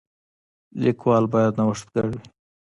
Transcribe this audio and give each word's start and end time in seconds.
لیکوال 0.81 1.25
باید 1.33 1.53
نوښتګر 1.59 2.05
وي. 2.11 2.21